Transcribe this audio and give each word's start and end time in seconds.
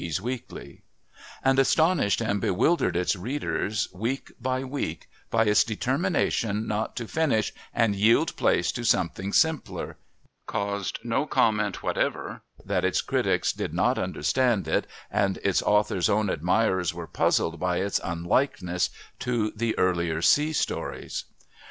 's 0.03 0.19
Weekly_ 0.19 0.81
and 1.43 1.59
astonished 1.59 2.21
and 2.21 2.41
bewildered 2.41 2.95
its 2.95 3.15
readers 3.15 3.87
week 3.93 4.31
by 4.41 4.63
week, 4.63 5.07
by 5.29 5.43
its 5.45 5.63
determination 5.63 6.65
not 6.67 6.95
to 6.95 7.07
finish 7.07 7.53
and 7.71 7.95
yield 7.95 8.35
place 8.35 8.71
to 8.71 8.83
something 8.83 9.31
simpler) 9.31 9.97
caused 10.47 10.97
no 11.03 11.27
comment 11.27 11.83
whatever, 11.83 12.41
that 12.65 12.83
its 12.83 12.99
critics 12.99 13.53
did 13.53 13.75
not 13.75 13.99
understand 13.99 14.67
it, 14.67 14.87
and 15.11 15.37
its 15.43 15.61
author's 15.61 16.09
own 16.09 16.31
admirers 16.31 16.95
were 16.95 17.05
puzzled 17.05 17.59
by 17.59 17.77
its 17.77 18.01
unlikeness 18.03 18.89
to 19.19 19.51
the 19.51 19.77
earlier 19.77 20.19
sea 20.19 20.51
stories. 20.51 21.25